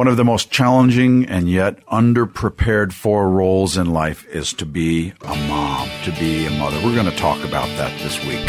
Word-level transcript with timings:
One 0.00 0.08
of 0.08 0.16
the 0.16 0.24
most 0.24 0.50
challenging 0.50 1.26
and 1.26 1.46
yet 1.46 1.84
underprepared 1.88 2.94
for 2.94 3.28
roles 3.28 3.76
in 3.76 3.92
life 3.92 4.26
is 4.28 4.54
to 4.54 4.64
be 4.64 5.12
a 5.20 5.36
mom, 5.46 5.90
to 6.04 6.10
be 6.12 6.46
a 6.46 6.50
mother. 6.52 6.78
We're 6.82 6.94
going 6.94 7.10
to 7.10 7.16
talk 7.18 7.44
about 7.44 7.68
that 7.76 7.92
this 8.00 8.18
week. 8.24 8.48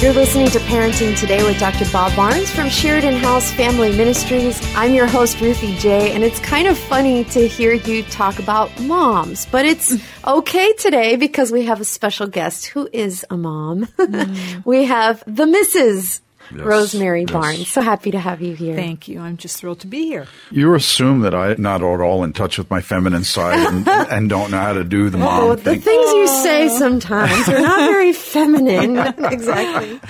You're 0.00 0.12
listening 0.12 0.50
to 0.50 0.60
Parenting 0.60 1.18
Today 1.18 1.42
with 1.42 1.58
Dr. 1.58 1.84
Bob 1.92 2.14
Barnes 2.14 2.48
from 2.48 2.68
Sheridan 2.68 3.14
House 3.14 3.52
Family 3.54 3.90
Ministries. 3.96 4.60
I'm 4.76 4.94
your 4.94 5.08
host, 5.08 5.40
Ruthie 5.40 5.76
J, 5.78 6.12
and 6.12 6.22
it's 6.22 6.38
kind 6.38 6.68
of 6.68 6.78
funny 6.78 7.24
to 7.24 7.48
hear 7.48 7.72
you 7.72 8.04
talk 8.04 8.38
about 8.38 8.70
moms, 8.82 9.46
but 9.46 9.64
it's 9.64 9.96
okay 10.24 10.72
today 10.74 11.16
because 11.16 11.50
we 11.50 11.64
have 11.64 11.80
a 11.80 11.84
special 11.84 12.28
guest 12.28 12.66
who 12.66 12.88
is 12.92 13.26
a 13.30 13.36
mom. 13.36 13.88
Mm. 14.02 14.64
we 14.66 14.84
have 14.84 15.24
the 15.26 15.44
Mrs. 15.44 16.20
Yes, 16.50 16.60
Rosemary 16.60 17.22
yes. 17.22 17.30
Barnes. 17.30 17.68
So 17.68 17.80
happy 17.80 18.10
to 18.10 18.18
have 18.18 18.42
you 18.42 18.54
here. 18.54 18.74
Thank 18.74 19.08
you. 19.08 19.20
I'm 19.20 19.36
just 19.36 19.58
thrilled 19.58 19.80
to 19.80 19.86
be 19.86 20.06
here. 20.06 20.26
You 20.50 20.74
assume 20.74 21.20
that 21.20 21.34
I'm 21.34 21.60
not 21.60 21.82
at 21.82 22.00
all 22.00 22.24
in 22.24 22.32
touch 22.32 22.58
with 22.58 22.70
my 22.70 22.80
feminine 22.80 23.24
side 23.24 23.58
and, 23.72 23.88
and 24.10 24.28
don't 24.28 24.50
know 24.50 24.58
how 24.58 24.72
to 24.74 24.84
do 24.84 25.10
the 25.10 25.18
oh, 25.18 25.20
mom 25.20 25.44
oh, 25.44 25.56
thing. 25.56 25.78
The 25.78 25.84
things 25.84 26.12
you 26.12 26.26
say 26.28 26.68
sometimes 26.68 27.48
are 27.48 27.60
not 27.60 27.90
very 27.90 28.12
feminine. 28.32 28.98
exactly. 29.32 30.00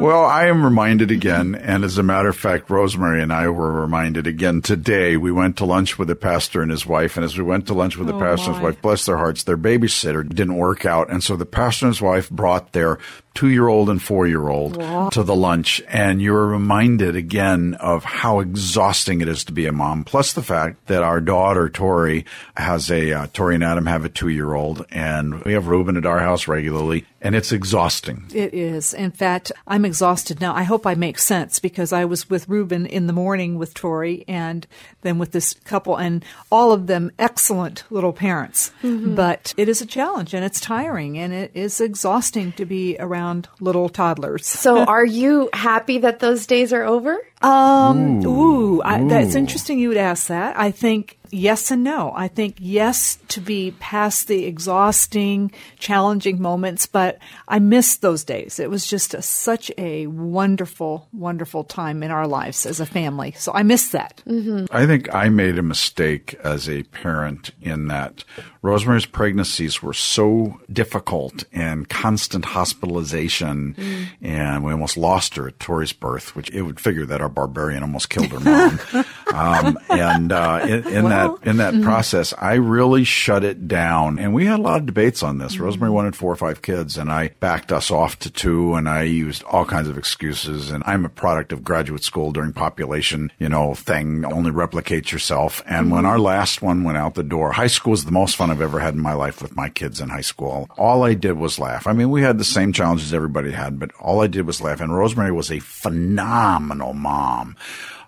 Well, 0.00 0.24
I 0.24 0.46
am 0.46 0.64
reminded 0.64 1.10
again, 1.10 1.54
and 1.54 1.84
as 1.84 1.98
a 1.98 2.02
matter 2.02 2.28
of 2.28 2.36
fact, 2.36 2.70
Rosemary 2.70 3.22
and 3.22 3.32
I 3.32 3.48
were 3.48 3.72
reminded 3.72 4.26
again 4.26 4.62
today. 4.62 5.16
We 5.16 5.32
went 5.32 5.56
to 5.58 5.64
lunch 5.64 5.98
with 5.98 6.08
the 6.08 6.16
pastor 6.16 6.62
and 6.62 6.70
his 6.70 6.86
wife, 6.86 7.16
and 7.16 7.24
as 7.24 7.38
we 7.38 7.44
went 7.44 7.66
to 7.68 7.74
lunch 7.74 7.96
with 7.96 8.08
the 8.08 8.14
oh 8.14 8.20
pastor 8.20 8.50
and 8.50 8.56
his 8.56 8.62
wife, 8.62 8.82
bless 8.82 9.06
their 9.06 9.16
hearts, 9.16 9.44
their 9.44 9.56
babysitter 9.56 10.26
didn't 10.28 10.56
work 10.56 10.84
out, 10.84 11.10
and 11.10 11.22
so 11.22 11.36
the 11.36 11.46
pastor 11.46 11.86
and 11.86 11.94
his 11.94 12.02
wife 12.02 12.28
brought 12.30 12.72
their 12.72 12.98
two 13.36 13.50
year 13.50 13.68
old 13.68 13.88
and 13.88 14.02
four 14.02 14.26
year 14.26 14.48
old 14.48 14.74
to 15.12 15.22
the 15.22 15.36
lunch. 15.36 15.80
And 15.88 16.20
you're 16.20 16.46
reminded 16.46 17.14
again 17.14 17.74
of 17.74 18.02
how 18.02 18.40
exhausting 18.40 19.20
it 19.20 19.28
is 19.28 19.44
to 19.44 19.52
be 19.52 19.66
a 19.66 19.72
mom. 19.72 20.02
Plus 20.04 20.32
the 20.32 20.42
fact 20.42 20.86
that 20.86 21.02
our 21.02 21.20
daughter, 21.20 21.68
Tori, 21.68 22.24
has 22.56 22.90
a, 22.90 23.12
uh, 23.12 23.26
Tori 23.32 23.54
and 23.54 23.62
Adam 23.62 23.86
have 23.86 24.04
a 24.04 24.08
two 24.08 24.28
year 24.28 24.54
old 24.54 24.84
and 24.90 25.44
we 25.44 25.52
have 25.52 25.68
Ruben 25.68 25.96
at 25.96 26.06
our 26.06 26.18
house 26.18 26.48
regularly 26.48 27.04
and 27.26 27.34
it's 27.34 27.52
exhausting. 27.52 28.24
It 28.34 28.54
is. 28.54 28.94
In 28.94 29.10
fact, 29.10 29.52
I'm 29.66 29.84
exhausted 29.84 30.40
now. 30.40 30.54
I 30.54 30.62
hope 30.62 30.86
I 30.86 30.94
make 30.94 31.18
sense 31.18 31.58
because 31.58 31.92
I 31.92 32.04
was 32.04 32.30
with 32.30 32.48
Ruben 32.48 32.86
in 32.86 33.06
the 33.06 33.12
morning 33.12 33.58
with 33.58 33.74
Tori 33.74 34.24
and 34.28 34.66
then 35.02 35.18
with 35.18 35.32
this 35.32 35.54
couple 35.64 35.96
and 35.96 36.24
all 36.50 36.72
of 36.72 36.86
them 36.86 37.10
excellent 37.18 37.84
little 37.90 38.12
parents. 38.12 38.70
Mm-hmm. 38.82 39.14
But 39.14 39.52
it 39.56 39.68
is 39.68 39.80
a 39.82 39.86
challenge 39.86 40.32
and 40.32 40.44
it's 40.44 40.60
tiring 40.60 41.18
and 41.18 41.32
it 41.32 41.50
is 41.54 41.80
exhausting 41.80 42.52
to 42.52 42.64
be 42.64 42.96
around 42.98 43.26
around 43.26 43.48
little 43.60 43.88
toddlers. 43.88 44.46
So, 44.46 44.78
are 44.84 45.04
you 45.04 45.48
happy 45.52 45.98
that 45.98 46.20
those 46.20 46.46
days 46.46 46.72
are 46.72 46.84
over? 46.84 47.18
Um, 47.42 48.24
ooh, 48.24 48.76
ooh, 48.76 48.82
I, 48.82 49.04
that's 49.04 49.34
interesting. 49.34 49.78
You 49.78 49.88
would 49.88 49.96
ask 49.96 50.28
that. 50.28 50.58
I 50.58 50.70
think 50.70 51.18
yes 51.30 51.70
and 51.70 51.84
no. 51.84 52.12
I 52.14 52.28
think 52.28 52.56
yes 52.58 53.18
to 53.28 53.40
be 53.40 53.72
past 53.78 54.28
the 54.28 54.44
exhausting, 54.44 55.52
challenging 55.78 56.40
moments, 56.40 56.86
but 56.86 57.18
I 57.48 57.58
miss 57.58 57.96
those 57.96 58.24
days. 58.24 58.58
It 58.58 58.70
was 58.70 58.86
just 58.86 59.14
a, 59.14 59.22
such 59.22 59.70
a 59.78 60.06
wonderful, 60.06 61.08
wonderful 61.12 61.64
time 61.64 62.02
in 62.02 62.10
our 62.10 62.26
lives 62.26 62.66
as 62.66 62.80
a 62.80 62.86
family. 62.86 63.32
So 63.32 63.52
I 63.52 63.62
miss 63.62 63.90
that. 63.90 64.22
Mm-hmm. 64.26 64.66
I 64.70 64.86
think 64.86 65.14
I 65.14 65.28
made 65.28 65.58
a 65.58 65.62
mistake 65.62 66.34
as 66.42 66.68
a 66.68 66.82
parent 66.84 67.50
in 67.60 67.88
that 67.88 68.24
Rosemary's 68.66 69.06
pregnancies 69.06 69.80
were 69.80 69.92
so 69.92 70.60
difficult 70.72 71.44
and 71.52 71.88
constant 71.88 72.44
hospitalization, 72.46 73.74
mm. 73.74 74.06
and 74.20 74.64
we 74.64 74.72
almost 74.72 74.96
lost 74.96 75.36
her 75.36 75.46
at 75.46 75.60
Tori's 75.60 75.92
birth, 75.92 76.34
which 76.34 76.50
it 76.50 76.62
would 76.62 76.80
figure 76.80 77.06
that 77.06 77.20
our 77.20 77.28
barbarian 77.28 77.84
almost 77.84 78.10
killed 78.10 78.26
her 78.26 78.40
mom. 78.40 78.80
um, 79.32 79.78
and 79.88 80.32
uh, 80.32 80.60
in, 80.64 80.86
in 80.88 81.04
well, 81.04 81.08
that 81.10 81.25
in 81.42 81.58
that 81.58 81.74
mm-hmm. 81.74 81.84
process, 81.84 82.34
I 82.38 82.54
really 82.54 83.04
shut 83.04 83.44
it 83.44 83.68
down. 83.68 84.18
And 84.18 84.34
we 84.34 84.46
had 84.46 84.60
a 84.60 84.62
lot 84.62 84.80
of 84.80 84.86
debates 84.86 85.22
on 85.22 85.38
this. 85.38 85.54
Mm-hmm. 85.54 85.64
Rosemary 85.64 85.90
wanted 85.90 86.16
four 86.16 86.32
or 86.32 86.36
five 86.36 86.62
kids, 86.62 86.96
and 86.96 87.10
I 87.10 87.28
backed 87.40 87.72
us 87.72 87.90
off 87.90 88.18
to 88.20 88.30
two. 88.30 88.74
And 88.74 88.88
I 88.88 89.02
used 89.02 89.42
all 89.44 89.64
kinds 89.64 89.88
of 89.88 89.98
excuses. 89.98 90.70
And 90.70 90.82
I'm 90.86 91.04
a 91.04 91.10
product 91.10 91.52
of 91.52 91.64
graduate 91.64 92.04
school 92.04 92.32
during 92.32 92.52
population, 92.52 93.30
you 93.38 93.48
know, 93.48 93.74
thing. 93.74 94.24
Only 94.24 94.50
replicate 94.50 95.12
yourself. 95.12 95.62
And 95.66 95.86
mm-hmm. 95.86 95.94
when 95.94 96.06
our 96.06 96.18
last 96.18 96.62
one 96.62 96.84
went 96.84 96.98
out 96.98 97.14
the 97.14 97.22
door, 97.22 97.52
high 97.52 97.66
school 97.66 97.92
was 97.92 98.04
the 98.04 98.12
most 98.12 98.36
fun 98.36 98.50
I've 98.50 98.60
ever 98.60 98.80
had 98.80 98.94
in 98.94 99.00
my 99.00 99.14
life 99.14 99.42
with 99.42 99.56
my 99.56 99.68
kids 99.68 100.00
in 100.00 100.08
high 100.08 100.20
school. 100.20 100.68
All 100.76 101.02
I 101.02 101.14
did 101.14 101.38
was 101.38 101.58
laugh. 101.58 101.86
I 101.86 101.92
mean, 101.92 102.10
we 102.10 102.22
had 102.22 102.38
the 102.38 102.44
same 102.44 102.72
challenges 102.72 103.14
everybody 103.14 103.52
had, 103.52 103.78
but 103.78 103.90
all 104.00 104.20
I 104.20 104.26
did 104.26 104.46
was 104.46 104.60
laugh. 104.60 104.80
And 104.80 104.96
Rosemary 104.96 105.32
was 105.32 105.50
a 105.50 105.60
phenomenal 105.60 106.92
mom 106.92 107.56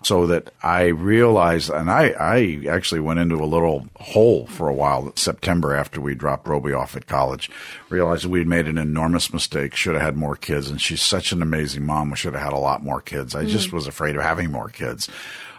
so 0.01 0.27
that 0.27 0.51
I 0.63 0.85
realized, 0.85 1.69
and 1.69 1.89
I, 1.91 2.09
I 2.19 2.65
actually 2.69 3.01
went 3.01 3.19
into 3.19 3.35
a 3.35 3.45
little 3.45 3.87
hole 3.97 4.47
for 4.47 4.67
a 4.67 4.73
while, 4.73 5.11
September 5.15 5.75
after 5.75 5.99
we 5.99 6.15
dropped 6.15 6.47
Roby 6.47 6.73
off 6.73 6.95
at 6.95 7.07
college, 7.07 7.49
realized 7.89 8.25
we'd 8.25 8.47
made 8.47 8.67
an 8.67 8.77
enormous 8.77 9.33
mistake, 9.33 9.75
should 9.75 9.95
have 9.95 10.03
had 10.03 10.17
more 10.17 10.35
kids. 10.35 10.69
And 10.69 10.81
she's 10.81 11.01
such 11.01 11.31
an 11.31 11.41
amazing 11.41 11.85
mom. 11.85 12.09
We 12.09 12.17
should 12.17 12.33
have 12.33 12.43
had 12.43 12.53
a 12.53 12.57
lot 12.57 12.83
more 12.83 13.01
kids. 13.01 13.35
I 13.35 13.43
mm. 13.45 13.49
just 13.49 13.73
was 13.73 13.87
afraid 13.87 14.15
of 14.15 14.21
having 14.21 14.51
more 14.51 14.69
kids. 14.69 15.09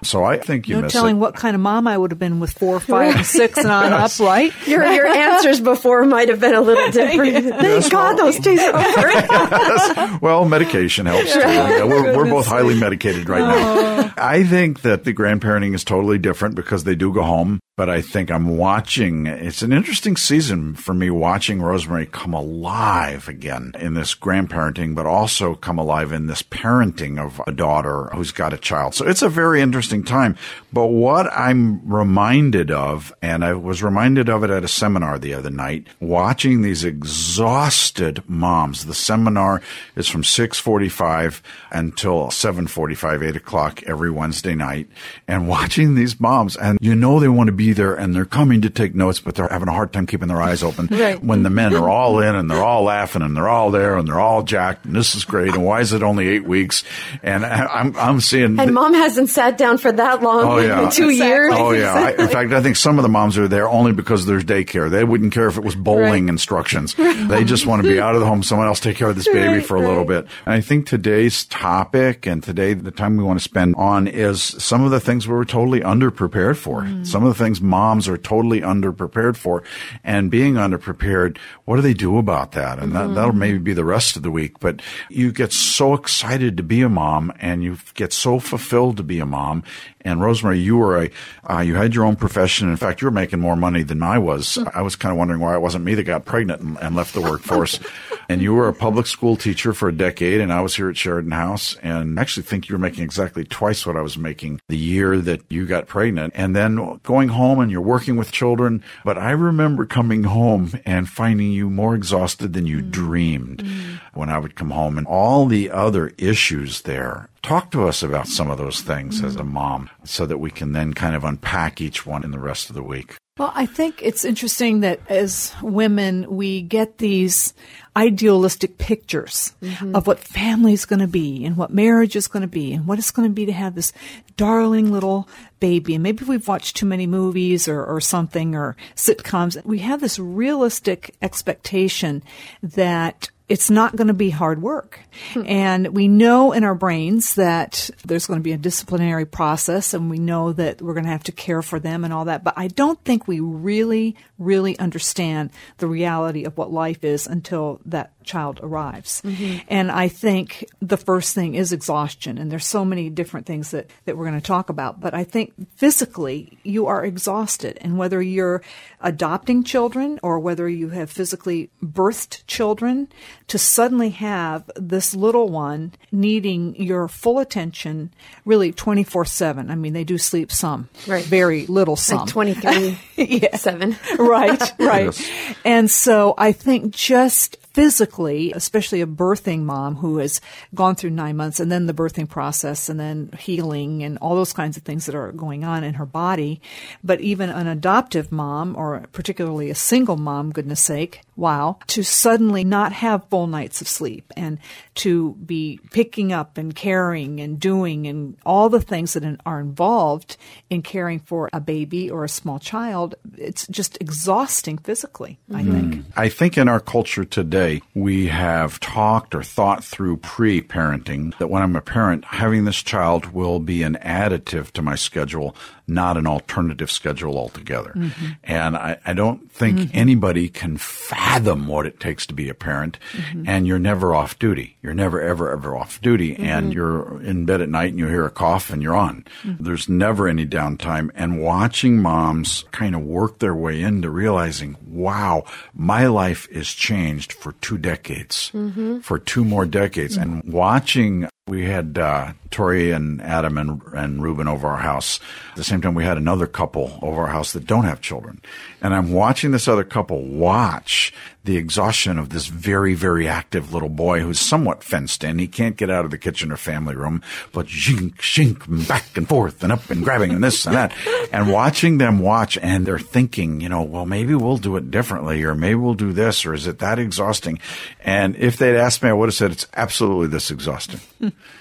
So 0.02 0.24
I 0.24 0.38
think 0.38 0.68
you 0.68 0.80
no 0.80 0.88
telling 0.88 1.16
it. 1.16 1.18
what 1.18 1.34
kind 1.34 1.54
of 1.54 1.60
mom 1.60 1.86
I 1.86 1.96
would 1.96 2.10
have 2.10 2.18
been 2.18 2.40
with 2.40 2.52
four, 2.52 2.80
five, 2.80 3.16
and 3.16 3.26
six 3.26 3.58
and 3.58 3.70
on 3.70 3.90
yes. 3.90 4.20
up, 4.20 4.26
right? 4.26 4.52
Your 4.66 4.84
your 4.84 5.06
answers 5.06 5.60
before 5.60 6.04
might 6.04 6.28
have 6.28 6.40
been 6.40 6.54
a 6.54 6.60
little 6.60 6.90
different. 6.92 7.46
Thank 7.48 7.62
yes, 7.62 7.88
God 7.88 8.16
well, 8.16 8.26
those 8.26 8.38
days 8.38 8.60
are 8.60 8.76
over. 8.76 9.08
yes. 9.10 10.20
Well, 10.22 10.44
medication 10.46 11.06
helps 11.06 11.32
too. 11.32 11.40
Yeah, 11.40 11.84
we're, 11.84 12.16
we're 12.16 12.30
both 12.30 12.46
highly 12.46 12.78
medicated 12.78 13.28
right 13.28 13.40
now. 13.40 13.54
Oh. 13.56 14.12
I 14.16 14.44
think 14.44 14.82
that 14.82 15.04
the 15.04 15.12
grandparenting 15.12 15.74
is 15.74 15.84
totally 15.84 16.18
different 16.18 16.54
because 16.54 16.84
they 16.84 16.94
do 16.94 17.12
go 17.12 17.22
home 17.22 17.60
but 17.80 17.88
I 17.88 18.02
think 18.02 18.30
I'm 18.30 18.58
watching. 18.58 19.26
It's 19.26 19.62
an 19.62 19.72
interesting 19.72 20.14
season 20.14 20.74
for 20.74 20.92
me 20.92 21.08
watching 21.08 21.62
Rosemary 21.62 22.04
come 22.04 22.34
alive 22.34 23.26
again 23.26 23.72
in 23.78 23.94
this 23.94 24.14
grandparenting, 24.14 24.94
but 24.94 25.06
also 25.06 25.54
come 25.54 25.78
alive 25.78 26.12
in 26.12 26.26
this 26.26 26.42
parenting 26.42 27.18
of 27.18 27.40
a 27.46 27.52
daughter 27.52 28.10
who's 28.12 28.32
got 28.32 28.52
a 28.52 28.58
child. 28.58 28.94
So 28.94 29.06
it's 29.06 29.22
a 29.22 29.30
very 29.30 29.62
interesting 29.62 30.04
time. 30.04 30.36
But 30.74 30.88
what 30.88 31.32
I'm 31.32 31.80
reminded 31.90 32.70
of, 32.70 33.14
and 33.22 33.42
I 33.42 33.54
was 33.54 33.82
reminded 33.82 34.28
of 34.28 34.44
it 34.44 34.50
at 34.50 34.62
a 34.62 34.68
seminar 34.68 35.18
the 35.18 35.32
other 35.32 35.48
night, 35.48 35.86
watching 36.00 36.60
these 36.60 36.84
exhausted 36.84 38.22
moms. 38.28 38.84
The 38.84 38.92
seminar 38.92 39.62
is 39.96 40.06
from 40.06 40.22
645 40.22 41.42
until 41.70 42.30
745, 42.30 43.22
8 43.22 43.36
o'clock 43.36 43.82
every 43.84 44.10
Wednesday 44.10 44.54
night, 44.54 44.86
and 45.26 45.48
watching 45.48 45.94
these 45.94 46.20
moms, 46.20 46.58
and 46.58 46.76
you 46.82 46.94
know 46.94 47.18
they 47.18 47.28
want 47.28 47.46
to 47.46 47.52
be 47.52 47.69
there 47.72 47.94
and 47.94 48.14
they're 48.14 48.24
coming 48.24 48.60
to 48.62 48.70
take 48.70 48.94
notes, 48.94 49.20
but 49.20 49.34
they're 49.34 49.48
having 49.48 49.68
a 49.68 49.72
hard 49.72 49.92
time 49.92 50.06
keeping 50.06 50.28
their 50.28 50.40
eyes 50.40 50.62
open 50.62 50.88
right. 50.90 51.22
when 51.22 51.42
the 51.42 51.50
men 51.50 51.74
are 51.74 51.88
all 51.88 52.20
in 52.20 52.34
and 52.34 52.50
they're 52.50 52.62
all 52.62 52.84
laughing 52.84 53.22
and 53.22 53.36
they're 53.36 53.48
all 53.48 53.70
there 53.70 53.96
and 53.96 54.06
they're 54.08 54.20
all 54.20 54.42
jacked 54.42 54.84
and 54.84 54.94
this 54.94 55.14
is 55.14 55.24
great 55.24 55.54
and 55.54 55.64
why 55.64 55.80
is 55.80 55.92
it 55.92 56.02
only 56.02 56.28
eight 56.28 56.44
weeks? 56.44 56.84
And 57.22 57.44
I'm 57.44 57.96
I'm 57.96 58.20
seeing 58.20 58.58
and 58.58 58.74
mom 58.74 58.94
hasn't 58.94 59.28
sat 59.28 59.58
down 59.58 59.78
for 59.78 59.92
that 59.92 60.22
long. 60.22 60.44
Oh 60.44 60.58
yeah, 60.58 60.90
two 60.90 61.10
exactly. 61.10 61.16
years. 61.16 61.54
Oh 61.56 61.72
yeah. 61.72 61.94
I, 61.94 62.22
in 62.22 62.28
fact, 62.28 62.52
I 62.52 62.62
think 62.62 62.76
some 62.76 62.98
of 62.98 63.02
the 63.02 63.08
moms 63.08 63.38
are 63.38 63.48
there 63.48 63.68
only 63.68 63.92
because 63.92 64.26
there's 64.26 64.44
daycare. 64.44 64.90
They 64.90 65.04
wouldn't 65.04 65.32
care 65.32 65.48
if 65.48 65.56
it 65.56 65.64
was 65.64 65.74
bowling 65.74 66.24
right. 66.24 66.30
instructions. 66.30 66.94
They 66.94 67.44
just 67.44 67.66
want 67.66 67.82
to 67.82 67.88
be 67.88 68.00
out 68.00 68.14
of 68.14 68.20
the 68.20 68.26
home. 68.26 68.42
Someone 68.42 68.66
else 68.66 68.80
take 68.80 68.96
care 68.96 69.08
of 69.08 69.16
this 69.16 69.26
baby 69.26 69.54
right, 69.54 69.66
for 69.66 69.76
a 69.76 69.80
little 69.80 70.04
bit. 70.04 70.26
And 70.46 70.54
I 70.54 70.60
think 70.60 70.86
today's 70.86 71.44
topic 71.44 72.26
and 72.26 72.42
today 72.42 72.74
the 72.74 72.90
time 72.90 73.16
we 73.16 73.24
want 73.24 73.38
to 73.38 73.42
spend 73.42 73.74
on 73.76 74.06
is 74.06 74.42
some 74.42 74.84
of 74.84 74.90
the 74.90 75.00
things 75.00 75.26
we 75.26 75.34
were 75.34 75.44
totally 75.44 75.80
underprepared 75.80 76.56
for. 76.56 76.82
Mm. 76.82 77.06
Some 77.06 77.24
of 77.24 77.36
the 77.36 77.42
things 77.42 77.59
moms 77.60 78.08
are 78.08 78.16
totally 78.16 78.60
underprepared 78.60 79.36
for. 79.36 79.62
And 80.04 80.30
being 80.30 80.54
underprepared, 80.54 81.38
what 81.64 81.76
do 81.76 81.82
they 81.82 81.94
do 81.94 82.18
about 82.18 82.52
that? 82.52 82.78
And 82.78 82.92
mm-hmm. 82.92 83.08
that, 83.08 83.14
that'll 83.14 83.34
maybe 83.34 83.58
be 83.58 83.72
the 83.72 83.84
rest 83.84 84.16
of 84.16 84.22
the 84.22 84.30
week. 84.30 84.60
But 84.60 84.82
you 85.08 85.32
get 85.32 85.52
so 85.52 85.94
excited 85.94 86.56
to 86.56 86.62
be 86.62 86.82
a 86.82 86.88
mom 86.88 87.32
and 87.40 87.62
you 87.62 87.78
get 87.94 88.12
so 88.12 88.38
fulfilled 88.38 88.96
to 88.98 89.02
be 89.02 89.20
a 89.20 89.26
mom. 89.26 89.62
And 90.02 90.20
Rosemary, 90.20 90.58
you 90.58 90.76
were 90.76 91.04
a, 91.04 91.10
uh, 91.48 91.60
you 91.60 91.74
had 91.74 91.94
your 91.94 92.04
own 92.04 92.16
profession. 92.16 92.68
In 92.70 92.76
fact, 92.76 93.02
you 93.02 93.06
were 93.06 93.12
making 93.12 93.40
more 93.40 93.56
money 93.56 93.82
than 93.82 94.02
I 94.02 94.18
was. 94.18 94.58
I 94.74 94.82
was 94.82 94.96
kind 94.96 95.12
of 95.12 95.18
wondering 95.18 95.40
why 95.40 95.54
it 95.54 95.60
wasn't 95.60 95.84
me 95.84 95.94
that 95.94 96.04
got 96.04 96.24
pregnant 96.24 96.62
and, 96.62 96.78
and 96.78 96.96
left 96.96 97.14
the 97.14 97.20
workforce. 97.20 97.78
and 98.30 98.40
you 98.40 98.54
were 98.54 98.68
a 98.68 98.72
public 98.72 99.08
school 99.08 99.34
teacher 99.34 99.72
for 99.72 99.88
a 99.88 99.92
decade, 99.92 100.40
and 100.40 100.52
I 100.52 100.60
was 100.60 100.76
here 100.76 100.88
at 100.88 100.96
Sheridan 100.96 101.32
House, 101.32 101.74
and 101.82 102.16
I 102.16 102.22
actually 102.22 102.44
think 102.44 102.68
you 102.68 102.76
were 102.76 102.78
making 102.78 103.02
exactly 103.02 103.42
twice 103.42 103.84
what 103.84 103.96
I 103.96 104.02
was 104.02 104.16
making 104.16 104.60
the 104.68 104.76
year 104.76 105.18
that 105.18 105.42
you 105.48 105.66
got 105.66 105.88
pregnant. 105.88 106.32
And 106.36 106.54
then 106.54 107.00
going 107.02 107.30
home 107.30 107.58
and 107.58 107.72
you're 107.72 107.80
working 107.80 108.14
with 108.14 108.30
children. 108.30 108.84
But 109.04 109.18
I 109.18 109.32
remember 109.32 109.84
coming 109.84 110.22
home 110.22 110.74
and 110.86 111.08
finding 111.08 111.50
you 111.50 111.68
more 111.68 111.96
exhausted 111.96 112.52
than 112.52 112.66
you 112.66 112.82
mm. 112.82 112.90
dreamed 112.92 113.64
mm. 113.64 114.00
when 114.14 114.28
I 114.28 114.38
would 114.38 114.54
come 114.54 114.70
home, 114.70 114.96
and 114.96 115.08
all 115.08 115.46
the 115.46 115.68
other 115.68 116.12
issues 116.16 116.82
there 116.82 117.30
Talk 117.42 117.70
to 117.70 117.88
us 117.88 118.02
about 118.02 118.28
some 118.28 118.50
of 118.50 118.58
those 118.58 118.82
things 118.82 119.18
mm-hmm. 119.18 119.26
as 119.26 119.36
a 119.36 119.44
mom 119.44 119.88
so 120.04 120.26
that 120.26 120.38
we 120.38 120.50
can 120.50 120.72
then 120.72 120.92
kind 120.92 121.16
of 121.16 121.24
unpack 121.24 121.80
each 121.80 122.04
one 122.04 122.22
in 122.22 122.32
the 122.32 122.38
rest 122.38 122.68
of 122.68 122.76
the 122.76 122.82
week. 122.82 123.16
Well, 123.40 123.52
I 123.54 123.64
think 123.64 124.02
it's 124.02 124.26
interesting 124.26 124.80
that 124.80 125.00
as 125.08 125.54
women, 125.62 126.26
we 126.28 126.60
get 126.60 126.98
these 126.98 127.54
idealistic 127.96 128.76
pictures 128.76 129.54
mm-hmm. 129.62 129.96
of 129.96 130.06
what 130.06 130.18
family 130.18 130.74
is 130.74 130.84
going 130.84 131.00
to 131.00 131.06
be 131.06 131.46
and 131.46 131.56
what 131.56 131.72
marriage 131.72 132.16
is 132.16 132.28
going 132.28 132.42
to 132.42 132.46
be 132.46 132.74
and 132.74 132.86
what 132.86 132.98
it's 132.98 133.10
going 133.10 133.26
to 133.26 133.32
be 133.32 133.46
to 133.46 133.52
have 133.52 133.74
this 133.74 133.94
darling 134.36 134.92
little 134.92 135.26
baby. 135.58 135.94
And 135.94 136.02
maybe 136.02 136.26
we've 136.26 136.46
watched 136.46 136.76
too 136.76 136.84
many 136.84 137.06
movies 137.06 137.66
or, 137.66 137.82
or 137.82 137.98
something 137.98 138.54
or 138.54 138.76
sitcoms. 138.94 139.64
We 139.64 139.78
have 139.78 140.02
this 140.02 140.18
realistic 140.18 141.16
expectation 141.22 142.22
that 142.62 143.30
it's 143.50 143.68
not 143.68 143.96
going 143.96 144.06
to 144.06 144.14
be 144.14 144.30
hard 144.30 144.62
work. 144.62 145.00
Hmm. 145.32 145.42
And 145.44 145.88
we 145.88 146.06
know 146.06 146.52
in 146.52 146.62
our 146.62 146.76
brains 146.76 147.34
that 147.34 147.90
there's 148.04 148.26
going 148.26 148.38
to 148.38 148.44
be 148.44 148.52
a 148.52 148.56
disciplinary 148.56 149.26
process 149.26 149.92
and 149.92 150.08
we 150.08 150.20
know 150.20 150.52
that 150.52 150.80
we're 150.80 150.94
going 150.94 151.04
to 151.04 151.10
have 151.10 151.24
to 151.24 151.32
care 151.32 151.60
for 151.60 151.80
them 151.80 152.04
and 152.04 152.14
all 152.14 152.26
that. 152.26 152.44
But 152.44 152.54
I 152.56 152.68
don't 152.68 153.02
think 153.04 153.26
we 153.26 153.40
really, 153.40 154.14
really 154.38 154.78
understand 154.78 155.50
the 155.78 155.88
reality 155.88 156.44
of 156.44 156.56
what 156.56 156.72
life 156.72 157.02
is 157.02 157.26
until 157.26 157.80
that 157.86 158.12
child 158.24 158.60
arrives. 158.62 159.22
Mm-hmm. 159.22 159.58
And 159.68 159.90
I 159.90 160.08
think 160.08 160.64
the 160.80 160.96
first 160.96 161.34
thing 161.34 161.54
is 161.54 161.72
exhaustion. 161.72 162.38
And 162.38 162.50
there's 162.50 162.66
so 162.66 162.84
many 162.84 163.10
different 163.10 163.46
things 163.46 163.70
that, 163.70 163.90
that 164.04 164.16
we're 164.16 164.26
going 164.28 164.40
to 164.40 164.46
talk 164.46 164.68
about. 164.68 165.00
But 165.00 165.14
I 165.14 165.24
think 165.24 165.52
physically 165.76 166.58
you 166.62 166.86
are 166.86 167.04
exhausted. 167.04 167.78
And 167.80 167.98
whether 167.98 168.20
you're 168.22 168.62
adopting 169.00 169.64
children 169.64 170.20
or 170.22 170.38
whether 170.38 170.68
you 170.68 170.90
have 170.90 171.10
physically 171.10 171.70
birthed 171.82 172.46
children, 172.46 173.08
to 173.50 173.58
suddenly 173.58 174.10
have 174.10 174.70
this 174.76 175.12
little 175.12 175.48
one 175.48 175.92
needing 176.12 176.80
your 176.80 177.08
full 177.08 177.40
attention 177.40 178.12
really 178.44 178.70
24 178.70 179.24
7. 179.24 179.70
I 179.70 179.74
mean, 179.74 179.92
they 179.92 180.04
do 180.04 180.18
sleep 180.18 180.52
some, 180.52 180.88
right. 181.08 181.24
very 181.24 181.66
little 181.66 181.96
some. 181.96 182.18
Like 182.18 182.28
23 182.28 182.98
yeah. 183.16 183.56
7. 183.56 183.96
right, 184.18 184.72
right. 184.78 185.04
Yes. 185.06 185.30
And 185.64 185.90
so 185.90 186.34
I 186.38 186.52
think 186.52 186.94
just 186.94 187.56
physically, 187.72 188.52
especially 188.52 189.00
a 189.00 189.06
birthing 189.06 189.62
mom 189.62 189.96
who 189.96 190.18
has 190.18 190.40
gone 190.74 190.94
through 190.94 191.10
nine 191.10 191.36
months 191.36 191.60
and 191.60 191.70
then 191.70 191.86
the 191.86 191.94
birthing 191.94 192.28
process 192.28 192.88
and 192.88 192.98
then 192.98 193.30
healing 193.38 194.02
and 194.02 194.18
all 194.18 194.34
those 194.34 194.52
kinds 194.52 194.76
of 194.76 194.82
things 194.82 195.06
that 195.06 195.14
are 195.14 195.32
going 195.32 195.64
on 195.64 195.84
in 195.84 195.94
her 195.94 196.06
body. 196.06 196.60
But 197.04 197.20
even 197.20 197.50
an 197.50 197.66
adoptive 197.66 198.32
mom 198.32 198.76
or 198.76 199.04
particularly 199.12 199.70
a 199.70 199.74
single 199.74 200.16
mom, 200.16 200.52
goodness 200.52 200.80
sake, 200.80 201.22
wow, 201.36 201.78
to 201.86 202.02
suddenly 202.02 202.64
not 202.64 202.92
have 202.92 203.28
full 203.30 203.46
nights 203.46 203.80
of 203.80 203.88
sleep 203.88 204.32
and 204.36 204.58
to 204.94 205.34
be 205.46 205.80
picking 205.90 206.32
up 206.32 206.58
and 206.58 206.74
caring 206.74 207.40
and 207.40 207.58
doing 207.58 208.06
and 208.06 208.36
all 208.44 208.68
the 208.68 208.80
things 208.80 209.14
that 209.14 209.24
are 209.46 209.60
involved 209.60 210.36
in 210.68 210.82
caring 210.82 211.20
for 211.20 211.48
a 211.52 211.60
baby 211.60 212.10
or 212.10 212.24
a 212.24 212.28
small 212.28 212.58
child, 212.58 213.14
it's 213.38 213.66
just 213.68 213.96
exhausting 214.00 214.76
physically, 214.78 215.38
mm-hmm. 215.50 215.56
I 215.56 215.72
think. 215.72 216.04
I 216.16 216.28
think 216.28 216.58
in 216.58 216.68
our 216.68 216.80
culture 216.80 217.24
today, 217.24 217.59
we 217.94 218.28
have 218.28 218.80
talked 218.80 219.34
or 219.34 219.42
thought 219.42 219.84
through 219.84 220.18
pre 220.18 220.62
parenting 220.62 221.36
that 221.38 221.48
when 221.48 221.62
I'm 221.62 221.76
a 221.76 221.80
parent, 221.80 222.24
having 222.24 222.64
this 222.64 222.82
child 222.82 223.32
will 223.32 223.60
be 223.60 223.82
an 223.82 223.98
additive 224.02 224.70
to 224.72 224.82
my 224.82 224.94
schedule 224.94 225.54
not 225.90 226.16
an 226.16 226.26
alternative 226.26 226.90
schedule 226.90 227.36
altogether. 227.36 227.92
Mm-hmm. 227.94 228.26
And 228.44 228.76
I, 228.76 228.98
I, 229.04 229.12
don't 229.12 229.50
think 229.50 229.78
mm-hmm. 229.78 229.90
anybody 229.92 230.48
can 230.48 230.76
fathom 230.76 231.66
what 231.66 231.84
it 231.84 231.98
takes 231.98 232.26
to 232.26 232.34
be 232.34 232.48
a 232.48 232.54
parent. 232.54 232.98
Mm-hmm. 233.12 233.48
And 233.48 233.66
you're 233.66 233.80
never 233.80 234.14
off 234.14 234.38
duty. 234.38 234.76
You're 234.82 234.94
never, 234.94 235.20
ever, 235.20 235.50
ever 235.50 235.76
off 235.76 236.00
duty. 236.00 236.34
Mm-hmm. 236.34 236.44
And 236.44 236.72
you're 236.72 237.20
in 237.22 237.44
bed 237.44 237.60
at 237.60 237.68
night 237.68 237.90
and 237.90 237.98
you 237.98 238.06
hear 238.06 238.24
a 238.24 238.30
cough 238.30 238.70
and 238.70 238.82
you're 238.82 238.96
on. 238.96 239.24
Mm-hmm. 239.42 239.64
There's 239.64 239.88
never 239.88 240.28
any 240.28 240.46
downtime. 240.46 241.10
And 241.14 241.42
watching 241.42 242.00
moms 242.00 242.64
kind 242.70 242.94
of 242.94 243.02
work 243.02 243.40
their 243.40 243.54
way 243.54 243.82
into 243.82 244.10
realizing, 244.10 244.76
wow, 244.86 245.44
my 245.74 246.06
life 246.06 246.48
is 246.50 246.72
changed 246.72 247.32
for 247.32 247.49
two 247.60 247.78
decades, 247.78 248.50
mm-hmm. 248.54 249.00
for 249.00 249.18
two 249.18 249.44
more 249.44 249.66
decades. 249.66 250.16
And 250.16 250.42
watching 250.44 251.28
we 251.50 251.64
had 251.64 251.98
uh, 251.98 252.32
Tori 252.50 252.92
and 252.92 253.20
Adam 253.20 253.58
and, 253.58 253.82
and 253.92 254.22
Ruben 254.22 254.46
over 254.46 254.68
our 254.68 254.78
house. 254.78 255.18
At 255.50 255.56
the 255.56 255.64
same 255.64 255.80
time, 255.80 255.94
we 255.94 256.04
had 256.04 256.16
another 256.16 256.46
couple 256.46 256.98
over 257.02 257.22
our 257.22 257.26
house 257.26 257.52
that 257.52 257.66
don't 257.66 257.84
have 257.84 258.00
children. 258.00 258.40
And 258.80 258.94
I'm 258.94 259.12
watching 259.12 259.50
this 259.50 259.66
other 259.66 259.84
couple 259.84 260.22
watch 260.24 261.12
the 261.44 261.56
exhaustion 261.56 262.18
of 262.18 262.28
this 262.28 262.46
very, 262.46 262.92
very 262.92 263.26
active 263.26 263.72
little 263.72 263.88
boy 263.88 264.20
who's 264.20 264.38
somewhat 264.38 264.84
fenced 264.84 265.24
in. 265.24 265.38
He 265.38 265.48
can't 265.48 265.76
get 265.76 265.88
out 265.88 266.04
of 266.04 266.10
the 266.10 266.18
kitchen 266.18 266.52
or 266.52 266.56
family 266.56 266.94
room, 266.94 267.22
but 267.52 267.66
shink, 267.66 268.16
shink, 268.16 268.86
back 268.86 269.16
and 269.16 269.26
forth 269.26 269.62
and 269.64 269.72
up 269.72 269.88
and 269.90 270.04
grabbing 270.04 270.32
and 270.32 270.44
this 270.44 270.66
and 270.66 270.76
that. 270.76 270.92
And 271.32 271.50
watching 271.50 271.96
them 271.98 272.18
watch 272.18 272.58
and 272.58 272.84
they're 272.84 272.98
thinking, 272.98 273.60
you 273.62 273.70
know, 273.70 273.82
well, 273.82 274.04
maybe 274.04 274.34
we'll 274.34 274.58
do 274.58 274.76
it 274.76 274.90
differently 274.90 275.42
or 275.42 275.54
maybe 275.54 275.76
we'll 275.76 275.94
do 275.94 276.12
this 276.12 276.44
or 276.44 276.52
is 276.52 276.66
it 276.66 276.78
that 276.80 276.98
exhausting? 276.98 277.58
And 278.00 278.36
if 278.36 278.58
they'd 278.58 278.76
asked 278.76 279.02
me, 279.02 279.08
I 279.08 279.14
would 279.14 279.28
have 279.28 279.34
said 279.34 279.50
it's 279.50 279.66
absolutely 279.74 280.28
this 280.28 280.50
exhausting. 280.50 281.00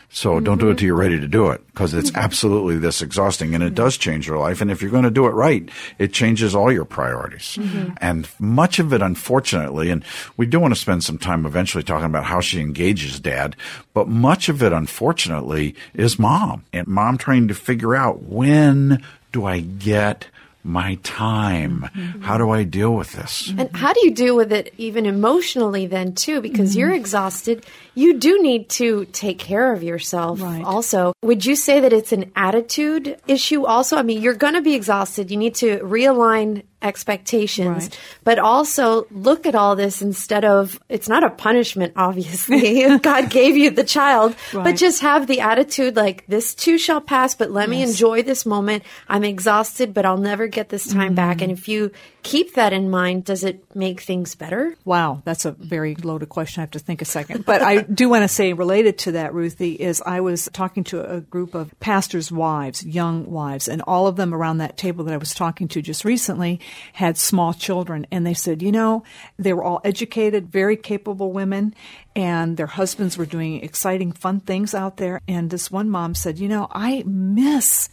So 0.10 0.36
mm-hmm. 0.36 0.44
don't 0.44 0.58
do 0.58 0.70
it 0.70 0.78
till 0.78 0.88
you're 0.88 0.96
ready 0.96 1.20
to 1.20 1.28
do 1.28 1.50
it 1.50 1.66
because 1.68 1.94
it's 1.94 2.10
mm-hmm. 2.12 2.20
absolutely 2.20 2.78
this 2.78 3.02
exhausting 3.02 3.54
and 3.54 3.64
it 3.64 3.76
does 3.76 3.98
change 3.98 4.28
your 4.28 4.38
life. 4.38 4.62
And 4.62 4.72
if 4.72 4.82
you're 4.82 4.92
going 4.92 5.04
to 5.04 5.12
do 5.12 5.28
it 5.28 5.32
right, 5.32 5.70
it 5.98 6.14
changes 6.14 6.56
all 6.56 6.72
your 6.72 6.86
priorities. 6.86 7.58
Mm-hmm. 7.60 7.94
And 8.02 8.28
much 8.40 8.80
of 8.80 8.92
it, 8.94 9.02
unfortunately, 9.02 9.90
and 9.90 10.04
we 10.36 10.46
do 10.46 10.60
want 10.60 10.74
to 10.74 10.80
spend 10.80 11.04
some 11.04 11.18
time 11.18 11.46
eventually 11.46 11.84
talking 11.84 12.06
about 12.06 12.26
how 12.26 12.40
she 12.40 12.60
engages 12.60 13.20
dad, 13.20 13.56
but 13.94 14.08
much 14.08 14.50
of 14.50 14.64
it, 14.64 14.74
unfortunately, 14.74 15.76
is 15.94 16.18
mom 16.18 16.66
and 16.74 16.88
mom 16.88 17.18
trying 17.18 17.48
to 17.48 17.54
figure 17.54 17.96
out 17.96 18.24
when 18.24 19.04
do 19.32 19.46
I 19.46 19.60
get 19.60 20.28
my 20.64 20.96
time. 21.04 21.90
Mm-hmm. 21.96 22.22
How 22.22 22.38
do 22.38 22.50
I 22.50 22.64
deal 22.64 22.94
with 22.94 23.14
this? 23.14 23.54
And 23.58 23.74
how 23.76 23.94
do 23.94 24.02
you 24.06 24.12
deal 24.12 24.36
with 24.36 24.52
it 24.52 24.74
even 24.78 25.06
emotionally 25.06 25.88
then 25.88 26.14
too? 26.14 26.42
Because 26.42 26.72
mm-hmm. 26.72 26.80
you're 26.80 26.94
exhausted. 26.94 27.66
You 27.96 28.20
do 28.20 28.42
need 28.42 28.70
to 28.72 29.06
take 29.06 29.40
care 29.40 29.74
of 29.74 29.84
yourself 29.84 30.42
right. 30.42 30.64
also. 30.64 31.14
Would 31.22 31.46
you 31.46 31.56
say 31.56 31.80
that 31.80 31.94
it's 31.94 32.12
an 32.12 32.32
attitude 32.36 33.20
issue 33.28 33.66
also? 33.66 33.98
I 33.98 34.04
mean, 34.04 34.22
you're 34.22 34.34
going 34.34 34.56
to 34.56 34.62
be 34.62 34.76
exhausted. 34.76 35.32
You 35.32 35.38
need 35.38 35.56
to 35.56 35.80
realign 35.80 36.64
expectations, 36.82 37.86
right. 37.86 38.00
but 38.24 38.40
also 38.40 39.06
look 39.12 39.46
at 39.46 39.56
all 39.56 39.76
this 39.76 40.02
instead 40.02 40.46
of 40.46 40.80
it's 40.88 41.10
not 41.10 41.24
a 41.24 41.30
punishment, 41.30 41.94
obviously. 41.96 42.98
God 43.00 43.30
gave 43.30 43.58
you 43.58 43.70
the 43.70 43.84
child, 43.84 44.36
right. 44.54 44.64
but 44.64 44.76
just 44.76 45.02
have 45.02 45.28
the 45.28 45.42
attitude 45.42 45.96
like 45.96 46.26
this 46.28 46.56
too 46.56 46.78
shall 46.78 47.02
pass, 47.02 47.36
but 47.36 47.52
let 47.52 47.70
yes. 47.70 47.70
me 47.70 47.84
enjoy 47.84 48.24
this 48.24 48.46
moment. 48.46 48.84
I'm 49.08 49.24
exhausted, 49.24 49.94
but 49.94 50.06
I'll 50.06 50.18
never 50.18 50.48
get 50.48 50.70
this 50.70 50.88
time 50.88 51.08
mm-hmm. 51.08 51.16
back. 51.16 51.42
And 51.42 51.52
if 51.52 51.68
you 51.68 51.92
keep 52.24 52.54
that 52.54 52.74
in 52.74 52.90
mind, 52.90 53.26
does 53.26 53.44
it 53.44 53.64
make 53.76 54.02
things 54.02 54.36
better? 54.36 54.76
Wow, 54.86 55.22
that's 55.26 55.46
a 55.46 55.52
very 55.52 55.96
loaded 55.96 56.30
question. 56.30 56.62
I 56.62 56.64
have 56.64 56.72
to 56.72 56.80
think 56.80 57.02
a 57.02 57.06
second. 57.06 57.46
But 57.46 57.62
I 57.62 57.82
do 57.82 58.10
want 58.10 58.24
to 58.24 58.28
say, 58.28 58.54
related 58.54 58.98
to 59.00 59.14
that, 59.14 59.34
Ruthie, 59.34 59.74
is 59.74 60.02
I 60.06 60.22
was 60.22 60.50
talking 60.54 60.84
to 60.86 61.10
a 61.10 61.22
group 61.22 61.56
of 61.56 61.78
pastors' 61.80 62.32
wives, 62.32 62.86
young 62.86 63.30
wives, 63.30 63.68
and 63.68 63.82
all 63.82 64.08
of 64.08 64.16
them 64.16 64.34
around 64.34 64.60
that 64.60 64.78
table 64.78 65.04
that 65.06 65.14
I 65.14 65.18
was 65.18 65.34
talking 65.34 65.68
to 65.70 65.82
just 65.82 66.06
recently 66.06 66.60
had 66.94 67.18
small 67.18 67.54
children. 67.54 68.08
And 68.12 68.26
they 68.26 68.34
said, 68.34 68.62
you 68.62 68.72
know, 68.72 69.04
they 69.38 69.54
were 69.54 69.64
all 69.64 69.82
educated, 69.84 70.52
very 70.52 70.78
capable 70.78 71.32
women, 71.32 71.74
and 72.16 72.58
their 72.58 72.68
husbands 72.68 73.18
were 73.18 73.26
doing 73.26 73.64
exciting, 73.64 74.12
fun 74.12 74.40
things 74.40 74.74
out 74.74 74.98
there. 74.98 75.22
And 75.28 75.50
this 75.50 75.72
one 75.72 75.90
mom 75.90 76.16
said, 76.16 76.40
you 76.40 76.48
know, 76.48 76.68
I 76.72 77.04
miss 77.06 77.90